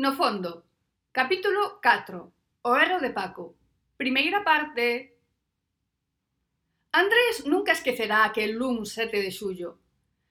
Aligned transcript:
No 0.00 0.14
fondo, 0.14 0.64
capítulo 1.12 1.76
4, 1.82 2.32
o 2.68 2.70
erro 2.84 2.98
de 3.04 3.10
Paco. 3.10 3.44
Primeira 3.98 4.40
parte. 4.42 4.86
Andrés 6.90 7.44
nunca 7.44 7.76
esquecerá 7.76 8.24
aquel 8.24 8.56
lun 8.56 8.88
7 8.88 9.20
de 9.20 9.28
xullo. 9.28 9.70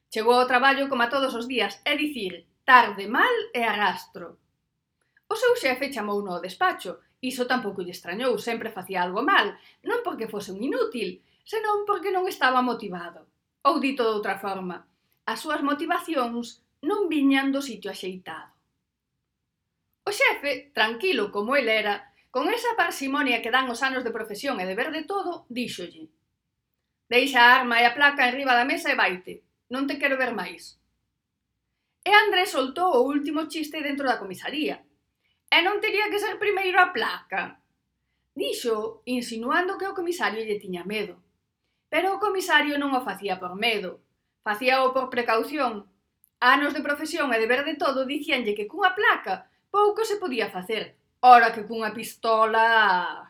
Chegou 0.09 0.41
ao 0.41 0.49
traballo 0.49 0.89
como 0.89 1.05
a 1.05 1.11
todos 1.13 1.37
os 1.37 1.45
días, 1.45 1.73
é 1.85 1.93
dicir, 1.93 2.49
tarde, 2.65 3.05
mal 3.05 3.35
e 3.53 3.61
arrastro. 3.61 4.41
O 5.29 5.35
seu 5.37 5.53
xefe 5.53 5.93
chamou 5.93 6.25
no 6.25 6.33
ao 6.33 6.41
despacho, 6.41 6.91
iso 7.21 7.45
tampouco 7.45 7.85
lle 7.85 7.93
extrañou, 7.93 8.41
sempre 8.41 8.73
facía 8.73 9.05
algo 9.05 9.21
mal, 9.21 9.53
non 9.85 10.01
porque 10.01 10.31
fose 10.33 10.49
un 10.49 10.65
inútil, 10.65 11.21
senón 11.45 11.85
porque 11.85 12.09
non 12.09 12.25
estaba 12.25 12.65
motivado. 12.65 13.21
Ou 13.69 13.77
dito 13.77 14.01
de 14.01 14.17
outra 14.17 14.41
forma, 14.41 14.81
as 15.29 15.37
súas 15.45 15.61
motivacións 15.61 16.65
non 16.81 17.05
viñan 17.05 17.53
do 17.53 17.61
sitio 17.61 17.93
axeitado. 17.93 18.57
O 20.09 20.11
xefe, 20.11 20.71
tranquilo 20.73 21.31
como 21.31 21.55
el 21.55 21.69
era, 21.69 22.11
con 22.31 22.49
esa 22.49 22.73
parsimonia 22.75 23.43
que 23.43 23.53
dan 23.53 23.69
os 23.69 23.85
anos 23.85 24.01
de 24.01 24.09
profesión 24.17 24.57
e 24.57 24.65
de 24.65 24.73
ver 24.73 24.89
de 24.89 25.05
todo, 25.05 25.45
díxolle 25.53 26.09
Deixa 27.13 27.37
a 27.45 27.53
arma 27.61 27.77
e 27.77 27.85
a 27.85 27.93
placa 27.93 28.25
en 28.25 28.33
riba 28.33 28.57
da 28.57 28.65
mesa 28.65 28.89
e 28.89 28.97
vaite. 28.97 29.45
Non 29.69 29.85
te 29.85 30.01
quero 30.01 30.17
ver 30.17 30.33
máis. 30.33 30.81
E 32.01 32.09
André 32.09 32.49
soltou 32.49 32.89
o 32.97 33.05
último 33.05 33.45
chiste 33.53 33.85
dentro 33.85 34.09
da 34.09 34.17
comisaría. 34.17 34.81
E 35.45 35.57
non 35.61 35.77
teria 35.77 36.09
que 36.09 36.17
ser 36.17 36.41
primeiro 36.41 36.81
a 36.81 36.89
placa. 36.89 37.61
Dixo, 38.33 39.05
insinuando 39.05 39.77
que 39.77 39.85
o 39.85 39.93
comisario 39.93 40.41
lle 40.41 40.57
tiña 40.57 40.89
medo. 40.89 41.21
Pero 41.85 42.17
o 42.17 42.21
comisario 42.25 42.81
non 42.81 42.97
o 42.97 43.05
facía 43.05 43.37
por 43.37 43.53
medo. 43.53 44.01
Facíao 44.41 44.89
por 44.89 45.13
precaución. 45.13 45.85
Anos 46.41 46.73
de 46.73 46.81
profesión 46.81 47.29
e 47.29 47.37
de 47.37 47.45
ver 47.45 47.61
de 47.61 47.77
todo 47.77 48.09
dicíanlle 48.09 48.57
que 48.57 48.65
cunha 48.65 48.97
placa 48.97 49.49
pouco 49.71 50.05
se 50.05 50.17
podía 50.17 50.49
facer, 50.49 50.95
ora 51.21 51.53
que 51.53 51.65
cunha 51.65 51.93
pistola... 51.93 53.25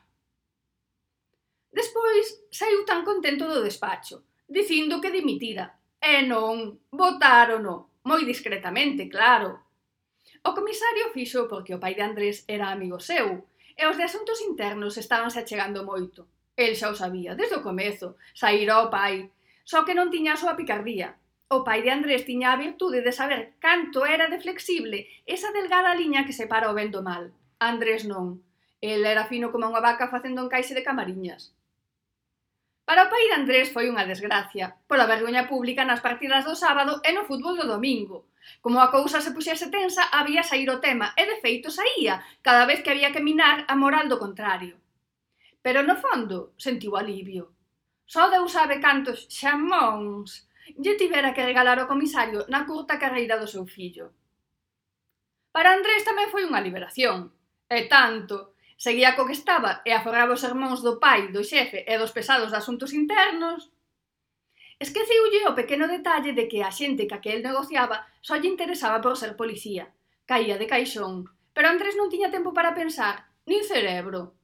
Despois 1.71 2.49
saiu 2.49 2.81
tan 2.83 3.05
contento 3.05 3.45
do 3.45 3.61
despacho, 3.61 4.25
dicindo 4.49 4.99
que 4.99 5.13
dimitira. 5.13 5.77
E 6.01 6.25
non, 6.25 6.81
votárono, 6.89 8.01
moi 8.09 8.25
discretamente, 8.25 9.05
claro. 9.05 9.69
O 10.41 10.55
comisario 10.57 11.13
fixo 11.13 11.45
porque 11.45 11.75
o 11.75 11.81
pai 11.83 11.93
de 11.93 12.01
Andrés 12.01 12.41
era 12.47 12.73
amigo 12.73 12.97
seu, 12.97 13.45
e 13.77 13.81
os 13.85 13.95
de 13.95 14.03
asuntos 14.09 14.41
internos 14.41 14.97
estabanse 14.97 15.39
achegando 15.39 15.85
moito. 15.85 16.25
El 16.57 16.73
xa 16.75 16.89
o 16.89 16.95
sabía, 16.97 17.37
desde 17.37 17.61
o 17.61 17.63
comezo, 17.63 18.17
saíra 18.33 18.83
o 18.83 18.89
pai, 18.89 19.29
só 19.63 19.85
que 19.85 19.93
non 19.93 20.09
tiña 20.09 20.33
a 20.33 20.41
súa 20.41 20.57
picardía, 20.57 21.15
O 21.51 21.63
pai 21.67 21.81
de 21.81 21.89
Andrés 21.89 22.29
tiña 22.29 22.53
a 22.53 22.61
virtude 22.65 23.01
de 23.01 23.11
saber 23.19 23.41
canto 23.65 24.05
era 24.05 24.29
de 24.29 24.37
flexible 24.37 25.09
esa 25.25 25.49
delgada 25.57 25.97
liña 25.97 26.21
que 26.27 26.37
separa 26.39 26.69
o 26.69 26.77
ben 26.77 26.93
do 26.93 27.01
mal. 27.01 27.33
Andrés 27.57 28.05
non. 28.05 28.45
El 28.85 29.01
era 29.01 29.25
fino 29.25 29.49
como 29.49 29.65
unha 29.65 29.81
vaca 29.81 30.13
facendo 30.13 30.45
un 30.45 30.51
caixe 30.53 30.77
de 30.77 30.85
camariñas. 30.85 31.41
Para 32.85 33.05
o 33.05 33.09
pai 33.09 33.25
de 33.25 33.37
Andrés 33.41 33.73
foi 33.73 33.89
unha 33.89 34.05
desgracia, 34.05 34.77
pola 34.85 35.09
vergoña 35.09 35.49
pública 35.49 35.81
nas 35.81 36.05
partidas 36.05 36.45
do 36.45 36.53
sábado 36.53 37.01
e 37.01 37.09
no 37.17 37.25
fútbol 37.25 37.57
do 37.57 37.65
domingo. 37.65 38.29
Como 38.61 38.77
a 38.77 38.93
cousa 38.93 39.17
se 39.17 39.33
puxese 39.33 39.73
tensa, 39.73 40.05
había 40.13 40.45
sair 40.45 40.69
o 40.69 40.77
tema, 40.77 41.17
e 41.17 41.25
de 41.25 41.41
feito 41.41 41.73
saía, 41.73 42.21
cada 42.45 42.69
vez 42.69 42.85
que 42.85 42.93
había 42.93 43.09
que 43.09 43.25
minar 43.25 43.65
a 43.65 43.73
moral 43.73 44.05
do 44.05 44.21
contrario. 44.21 44.77
Pero 45.65 45.81
no 45.81 45.97
fondo 45.97 46.53
sentiu 46.61 46.93
alivio. 46.93 47.57
Só 48.05 48.29
Deus 48.29 48.53
sabe 48.53 48.77
cantos 48.77 49.25
xamóns 49.33 50.48
lle 50.77 50.99
tivera 50.99 51.33
que 51.33 51.45
regalar 51.45 51.79
ao 51.79 51.89
comisario 51.89 52.45
na 52.51 52.67
curta 52.69 53.01
carreira 53.01 53.41
do 53.41 53.49
seu 53.49 53.65
fillo. 53.65 54.13
Para 55.49 55.73
Andrés 55.73 56.05
tamén 56.05 56.29
foi 56.29 56.45
unha 56.45 56.61
liberación, 56.61 57.33
e 57.65 57.89
tanto, 57.89 58.53
seguía 58.77 59.17
co 59.17 59.25
que 59.25 59.37
estaba 59.37 59.81
e 59.87 59.91
aforraba 59.91 60.37
os 60.37 60.43
sermóns 60.45 60.79
do 60.85 61.01
pai, 61.01 61.33
do 61.33 61.41
xefe 61.41 61.83
e 61.83 61.93
dos 61.97 62.13
pesados 62.13 62.53
de 62.53 62.59
asuntos 62.61 62.93
internos. 62.93 63.73
Esqueciulle 64.79 65.49
o 65.49 65.57
pequeno 65.57 65.91
detalle 65.91 66.31
de 66.31 66.47
que 66.47 66.63
a 66.63 66.71
xente 66.71 67.09
que 67.09 67.17
aquel 67.17 67.43
negociaba 67.43 68.07
só 68.23 68.39
lle 68.39 68.47
interesaba 68.47 69.03
por 69.03 69.19
ser 69.19 69.35
policía. 69.35 69.91
Caía 70.29 70.55
de 70.61 70.69
caixón, 70.69 71.27
pero 71.51 71.67
Andrés 71.67 71.99
non 71.99 72.07
tiña 72.07 72.31
tempo 72.31 72.55
para 72.55 72.77
pensar, 72.77 73.27
nin 73.49 73.65
cerebro. 73.67 74.37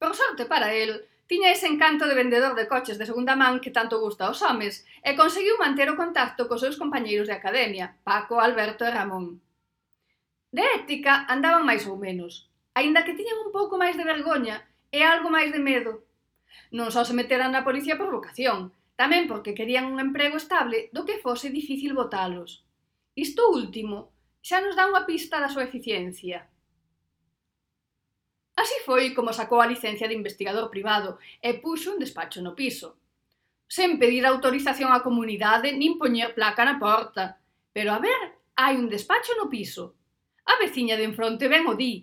Por 0.00 0.12
sorte 0.18 0.44
para 0.50 0.74
el, 0.74 1.06
tiña 1.26 1.50
ese 1.50 1.66
encanto 1.66 2.06
de 2.06 2.14
vendedor 2.14 2.54
de 2.54 2.68
coches 2.70 2.98
de 2.98 3.06
segunda 3.06 3.34
man 3.34 3.58
que 3.58 3.74
tanto 3.74 3.98
gusta 3.98 4.26
aos 4.26 4.40
homes 4.46 4.86
e 5.02 5.18
conseguiu 5.18 5.58
manter 5.58 5.90
o 5.90 5.98
contacto 5.98 6.46
cos 6.46 6.62
seus 6.62 6.78
compañeiros 6.78 7.26
de 7.26 7.34
academia, 7.34 7.98
Paco, 8.06 8.38
Alberto 8.38 8.86
e 8.86 8.94
Ramón. 8.94 9.42
De 10.54 10.62
ética 10.78 11.26
andaban 11.26 11.66
máis 11.66 11.82
ou 11.90 11.98
menos, 11.98 12.46
aínda 12.78 13.02
que 13.02 13.18
tiñan 13.18 13.42
un 13.42 13.50
pouco 13.50 13.74
máis 13.74 13.98
de 13.98 14.06
vergoña 14.06 14.62
e 14.94 15.02
algo 15.02 15.28
máis 15.28 15.50
de 15.50 15.58
medo. 15.58 16.06
Non 16.70 16.94
só 16.94 17.02
se 17.02 17.12
meteran 17.18 17.50
na 17.52 17.66
policía 17.66 17.98
por 17.98 18.08
vocación, 18.14 18.70
tamén 18.94 19.26
porque 19.26 19.56
querían 19.58 19.90
un 19.90 19.98
emprego 19.98 20.38
estable 20.38 20.88
do 20.94 21.04
que 21.04 21.20
fose 21.20 21.50
difícil 21.50 21.92
botalos. 21.92 22.62
Isto 23.18 23.50
último 23.50 24.14
xa 24.46 24.62
nos 24.62 24.78
dá 24.78 24.86
unha 24.86 25.02
pista 25.02 25.42
da 25.42 25.50
súa 25.50 25.66
eficiencia. 25.66 26.46
Así 28.56 28.76
foi 28.88 29.12
como 29.12 29.36
sacou 29.36 29.60
a 29.60 29.68
licencia 29.68 30.08
de 30.08 30.16
investigador 30.16 30.72
privado 30.72 31.20
e 31.44 31.60
puxo 31.60 31.92
un 31.92 32.00
despacho 32.00 32.40
no 32.40 32.56
piso. 32.56 32.96
Sen 33.68 34.00
pedir 34.00 34.24
autorización 34.24 34.90
á 34.96 35.04
comunidade 35.04 35.76
nin 35.76 36.00
poñer 36.00 36.32
placa 36.32 36.64
na 36.64 36.80
porta. 36.80 37.36
Pero 37.76 37.92
a 37.92 38.00
ver, 38.00 38.20
hai 38.56 38.80
un 38.80 38.88
despacho 38.88 39.36
no 39.36 39.52
piso. 39.52 39.92
A 40.48 40.56
veciña 40.56 40.96
de 40.96 41.04
enfronte 41.04 41.52
ben 41.52 41.68
o 41.68 41.76
di. 41.76 42.00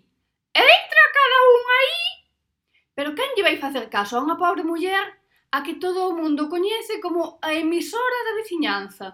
Entra 0.53 1.03
cada 1.17 1.39
un 1.57 1.63
aí? 1.79 2.01
Pero 2.93 3.15
quen 3.17 3.33
lle 3.33 3.47
vai 3.47 3.57
facer 3.57 3.89
caso 3.89 4.13
a 4.15 4.23
unha 4.23 4.37
pobre 4.37 4.61
muller 4.61 5.05
a 5.49 5.65
que 5.65 5.81
todo 5.81 6.05
o 6.05 6.17
mundo 6.17 6.49
coñece 6.53 7.01
como 7.01 7.41
a 7.41 7.49
emisora 7.57 8.19
da 8.29 8.37
veciñanza? 8.37 9.07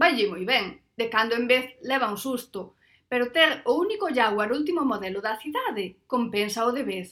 Valle 0.00 0.24
moi 0.32 0.44
ben, 0.48 0.80
de 0.96 1.06
cando 1.12 1.36
en 1.36 1.44
vez 1.44 1.76
leva 1.84 2.08
un 2.08 2.16
susto, 2.16 2.80
pero 3.08 3.32
ter 3.32 3.62
o 3.64 3.78
único 3.78 4.12
Jaguar 4.12 4.50
último 4.52 4.82
modelo 4.84 5.20
da 5.20 5.36
cidade 5.36 5.96
compensa 6.06 6.66
o 6.66 6.72
de 6.72 6.82
vez. 6.82 7.08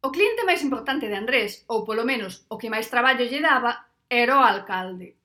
O 0.00 0.14
cliente 0.14 0.46
máis 0.46 0.62
importante 0.62 1.10
de 1.10 1.18
Andrés, 1.18 1.66
ou 1.66 1.82
polo 1.82 2.06
menos 2.06 2.46
o 2.46 2.54
que 2.60 2.70
máis 2.70 2.86
traballo 2.86 3.26
lle 3.26 3.42
daba, 3.42 3.90
era 4.06 4.38
o 4.38 4.46
alcalde. 4.46 5.18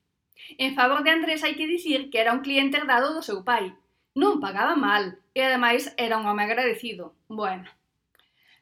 En 0.58 0.74
favor 0.74 1.06
de 1.06 1.14
Andrés 1.14 1.40
hai 1.46 1.54
que 1.54 1.70
dicir 1.70 2.10
que 2.10 2.18
era 2.18 2.34
un 2.34 2.42
cliente 2.42 2.76
herdado 2.76 3.14
do 3.14 3.22
seu 3.22 3.46
pai. 3.46 3.70
Non 4.18 4.42
pagaba 4.42 4.74
mal 4.74 5.18
e 5.30 5.40
ademais 5.42 5.94
era 5.94 6.18
un 6.18 6.26
home 6.26 6.42
agradecido. 6.42 7.14
Bueno, 7.30 7.70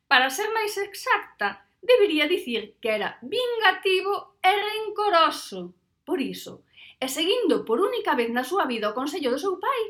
para 0.04 0.28
ser 0.28 0.52
máis 0.52 0.76
exacta, 0.76 1.64
debería 1.80 2.28
dicir 2.28 2.76
que 2.80 2.92
era 2.92 3.16
vingativo 3.24 4.36
e 4.44 4.52
rencoroso. 4.52 5.72
Por 6.04 6.20
iso, 6.20 6.62
e 7.00 7.08
seguindo 7.08 7.64
por 7.64 7.80
única 7.80 8.12
vez 8.14 8.28
na 8.28 8.44
súa 8.44 8.68
vida 8.68 8.92
o 8.92 8.96
consello 8.96 9.32
do 9.32 9.40
seu 9.40 9.56
pai, 9.56 9.80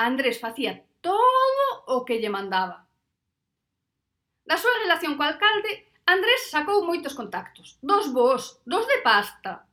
Andrés 0.00 0.38
facía 0.38 0.84
todo 1.00 1.66
o 1.90 2.04
que 2.06 2.22
lle 2.22 2.30
mandaba. 2.30 2.86
Da 4.46 4.54
súa 4.54 4.78
relación 4.78 5.18
co 5.18 5.26
alcalde, 5.26 5.90
Andrés 6.06 6.54
sacou 6.54 6.86
moitos 6.86 7.18
contactos, 7.18 7.82
dos 7.82 8.06
vos, 8.14 8.62
dos 8.62 8.86
de 8.86 9.02
pasta. 9.02 9.66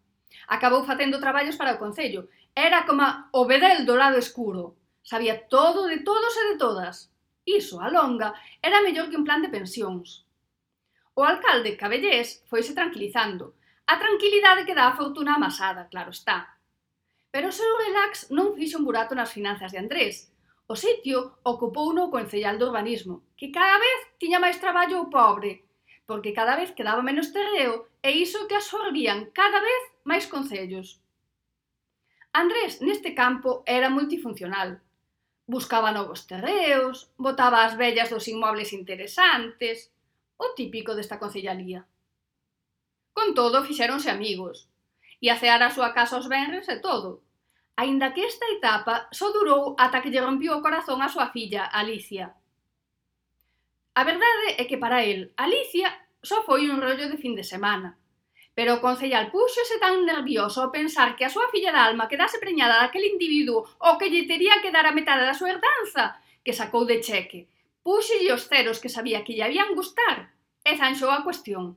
Acabou 0.50 0.82
facendo 0.82 1.22
traballos 1.22 1.54
para 1.62 1.78
o 1.78 1.82
Concello. 1.84 2.26
Era 2.58 2.90
como 2.90 3.06
o 3.38 3.46
bedel 3.46 3.86
do 3.86 3.94
lado 3.94 4.18
escuro. 4.18 4.74
Sabía 5.06 5.46
todo 5.46 5.86
de 5.86 6.02
todos 6.02 6.34
e 6.42 6.44
de 6.50 6.56
todas. 6.58 7.14
Iso, 7.46 7.78
a 7.78 7.94
longa, 7.94 8.34
era 8.66 8.82
mellor 8.82 9.14
que 9.14 9.20
un 9.22 9.28
plan 9.30 9.46
de 9.46 9.54
pensións. 9.54 10.26
O 11.14 11.22
alcalde 11.22 11.78
Cabellés 11.78 12.42
foise 12.50 12.74
tranquilizando. 12.74 13.54
A 13.86 14.02
tranquilidade 14.02 14.66
que 14.66 14.74
dá 14.74 14.90
a 14.90 14.98
fortuna 14.98 15.38
amasada, 15.38 15.86
claro 15.86 16.10
está. 16.10 16.55
Pero 17.36 17.52
o 17.52 17.58
seu 17.60 17.68
relax 17.76 18.32
non 18.32 18.56
fixo 18.56 18.80
un 18.80 18.88
burato 18.88 19.12
nas 19.12 19.36
finanzas 19.36 19.76
de 19.76 19.80
Andrés. 19.84 20.32
O 20.72 20.76
sitio 20.80 21.44
ocupouno 21.44 22.08
o 22.08 22.14
Concellal 22.16 22.56
do 22.56 22.72
Urbanismo, 22.72 23.28
que 23.36 23.52
cada 23.52 23.76
vez 23.76 24.00
tiña 24.16 24.40
máis 24.40 24.56
traballo 24.64 25.04
o 25.04 25.12
pobre, 25.12 25.68
porque 26.08 26.32
cada 26.32 26.56
vez 26.56 26.72
quedaba 26.72 27.04
menos 27.04 27.36
terreo 27.36 27.92
e 28.00 28.16
iso 28.24 28.48
que 28.48 28.56
absorbían 28.56 29.36
cada 29.36 29.60
vez 29.60 29.82
máis 30.08 30.32
concellos. 30.32 31.04
Andrés, 32.32 32.80
neste 32.80 33.12
campo, 33.12 33.68
era 33.68 33.92
multifuncional. 33.92 34.80
Buscaba 35.44 35.92
novos 35.92 36.24
terreos, 36.32 37.12
botaba 37.20 37.68
as 37.68 37.76
vellas 37.76 38.08
dos 38.16 38.32
inmobles 38.32 38.72
interesantes, 38.72 39.92
o 40.40 40.56
típico 40.56 40.96
desta 40.96 41.20
concellalía. 41.20 41.84
Con 43.12 43.36
todo, 43.36 43.68
fixéronse 43.68 44.08
amigos 44.08 44.72
e 45.22 45.30
a 45.30 45.36
a 45.36 45.70
súa 45.76 45.94
casa 45.94 46.20
os 46.22 46.28
venres 46.28 46.68
e 46.68 46.78
todo. 46.80 47.26
Aínda 47.76 48.14
que 48.14 48.24
esta 48.24 48.48
etapa 48.56 49.08
só 49.12 49.32
durou 49.36 49.76
ata 49.78 50.02
que 50.02 50.12
lle 50.12 50.24
rompiu 50.24 50.56
o 50.56 50.64
corazón 50.64 51.04
a 51.04 51.12
súa 51.12 51.28
filla, 51.36 51.68
Alicia. 51.68 52.32
A 53.96 54.04
verdade 54.04 54.48
é 54.60 54.64
que 54.70 54.80
para 54.80 55.04
el, 55.04 55.32
Alicia 55.36 55.92
só 56.24 56.44
foi 56.48 56.68
un 56.72 56.80
rollo 56.80 57.08
de 57.12 57.18
fin 57.20 57.36
de 57.36 57.44
semana. 57.44 58.00
Pero 58.56 58.80
o 58.80 58.84
concellal 58.84 59.32
púxose 59.32 59.76
tan 59.84 60.08
nervioso 60.08 60.64
ao 60.64 60.72
pensar 60.72 61.20
que 61.20 61.28
a 61.28 61.34
súa 61.36 61.52
filla 61.52 61.76
da 61.76 61.84
alma 61.84 62.08
quedase 62.08 62.40
preñada 62.40 62.80
daquele 62.80 63.12
individuo 63.12 63.68
o 63.80 64.00
que 64.00 64.08
lle 64.08 64.24
tería 64.32 64.64
que 64.64 64.72
dar 64.72 64.88
a 64.88 64.96
metade 64.96 65.28
da 65.28 65.36
súa 65.36 65.52
herdanza, 65.52 66.20
que 66.44 66.56
sacou 66.56 66.88
de 66.88 67.04
cheque. 67.04 67.52
Púxelle 67.84 68.32
os 68.32 68.48
ceros 68.48 68.80
que 68.80 68.88
sabía 68.88 69.24
que 69.28 69.36
lle 69.36 69.44
habían 69.44 69.76
gustar 69.76 70.32
e 70.64 70.72
zanxou 70.80 71.12
a 71.12 71.24
cuestión. 71.28 71.76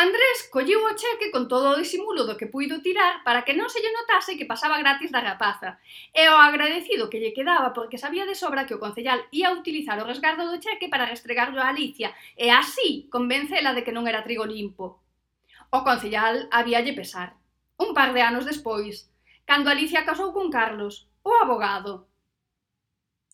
Andrés 0.00 0.48
colliu 0.50 0.80
o 0.86 0.96
cheque 0.96 1.28
con 1.30 1.44
todo 1.52 1.66
o 1.68 1.80
disimulo 1.82 2.24
do 2.24 2.38
que 2.40 2.48
puido 2.54 2.80
tirar 2.80 3.20
para 3.20 3.44
que 3.44 3.52
non 3.52 3.68
se 3.68 3.84
lle 3.84 3.92
notase 3.92 4.32
que 4.40 4.48
pasaba 4.48 4.80
gratis 4.80 5.12
da 5.12 5.20
rapaza, 5.20 5.76
e 6.16 6.24
o 6.32 6.40
agradecido 6.40 7.12
que 7.12 7.20
lle 7.20 7.36
quedaba 7.36 7.76
porque 7.76 8.00
sabía 8.00 8.24
de 8.24 8.32
sobra 8.32 8.64
que 8.64 8.72
o 8.72 8.80
concellal 8.80 9.20
ia 9.28 9.52
utilizar 9.52 10.00
o 10.00 10.08
resgardo 10.08 10.48
do 10.48 10.56
cheque 10.56 10.88
para 10.88 11.04
restregarlo 11.04 11.60
a 11.60 11.68
Alicia 11.68 12.16
e 12.32 12.48
así 12.48 13.12
convencela 13.12 13.76
de 13.76 13.84
que 13.84 13.92
non 13.92 14.08
era 14.08 14.24
trigo 14.24 14.48
limpo. 14.48 15.04
O 15.68 15.84
concellal 15.84 16.48
habíalle 16.48 16.96
pesar. 16.96 17.36
Un 17.76 17.92
par 17.92 18.16
de 18.16 18.24
anos 18.24 18.48
despois, 18.48 19.12
cando 19.44 19.68
Alicia 19.68 20.08
casou 20.08 20.32
con 20.32 20.48
Carlos, 20.48 21.12
o 21.20 21.36
abogado. 21.44 22.08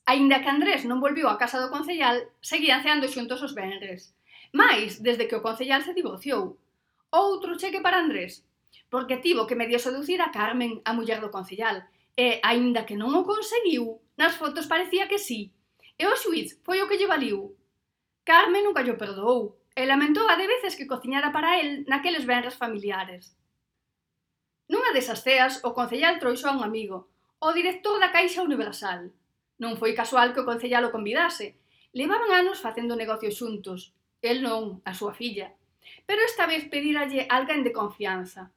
Aínda 0.02 0.42
que 0.42 0.50
Andrés 0.50 0.82
non 0.82 0.98
volviu 0.98 1.30
á 1.30 1.38
casa 1.38 1.62
do 1.62 1.70
concellal, 1.70 2.26
seguían 2.42 2.82
ceando 2.82 3.06
xuntos 3.06 3.38
os 3.46 3.54
venres. 3.54 4.15
Mais, 4.52 5.02
desde 5.02 5.26
que 5.26 5.36
o 5.36 5.42
concellal 5.42 5.82
se 5.82 5.94
divorciou, 5.94 6.58
outro 7.10 7.58
cheque 7.58 7.80
para 7.80 8.02
Andrés, 8.02 8.44
porque 8.90 9.18
tivo 9.18 9.46
que 9.46 9.58
medio 9.58 9.78
seducir 9.78 10.20
a 10.22 10.30
Carmen, 10.30 10.82
a 10.84 10.92
muller 10.92 11.20
do 11.20 11.32
concellal, 11.32 11.86
e, 12.16 12.40
aínda 12.42 12.86
que 12.86 12.96
non 12.98 13.12
o 13.14 13.26
conseguiu, 13.26 13.98
nas 14.16 14.36
fotos 14.36 14.70
parecía 14.70 15.10
que 15.10 15.18
sí, 15.18 15.52
e 15.98 16.04
o 16.06 16.14
xuiz 16.16 16.60
foi 16.64 16.80
o 16.80 16.88
que 16.88 16.96
lle 17.00 17.10
valiu. 17.10 17.56
Carmen 18.24 18.64
nunca 18.64 18.84
lle 18.84 18.96
perdoou, 18.96 19.56
e 19.76 19.84
lamentou 19.84 20.24
a 20.28 20.40
de 20.40 20.48
veces 20.48 20.72
que 20.74 20.88
cociñara 20.88 21.30
para 21.32 21.60
el 21.60 21.84
naqueles 21.84 22.24
benres 22.24 22.56
familiares. 22.56 23.36
Nunha 24.72 24.90
desas 24.96 25.22
ceas, 25.22 25.60
o 25.62 25.76
concellal 25.76 26.18
trouxo 26.18 26.48
a 26.48 26.56
un 26.56 26.64
amigo, 26.64 27.12
o 27.38 27.52
director 27.52 28.00
da 28.00 28.10
Caixa 28.10 28.42
Universal. 28.42 29.12
Non 29.60 29.76
foi 29.76 29.92
casual 29.92 30.32
que 30.32 30.40
o 30.40 30.48
concellal 30.48 30.88
o 30.88 30.94
convidase. 30.96 31.60
Levaban 31.92 32.32
anos 32.32 32.60
facendo 32.64 32.96
negocios 32.96 33.36
xuntos, 33.36 33.92
El 34.22 34.42
non, 34.42 34.82
a 34.84 34.92
súa 34.94 35.12
filla. 35.14 35.54
Pero 36.06 36.20
esta 36.24 36.46
vez 36.46 36.64
pedíralle 36.68 37.26
alguén 37.30 37.64
de 37.64 37.72
confianza. 37.72 38.52